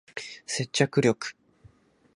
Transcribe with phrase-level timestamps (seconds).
[0.47, 1.15] 接着力